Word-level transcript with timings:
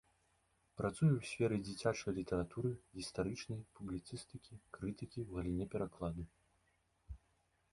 Працуе 0.79 1.09
ў 1.17 1.21
сферы 1.31 1.55
дзіцячай 1.65 2.15
літаратуры, 2.19 2.71
гістарычнай, 3.01 3.59
публіцыстыкі, 3.81 4.59
крытыкі, 4.79 5.19
у 5.29 5.39
галіне 5.41 5.65
перакладу. 5.75 6.23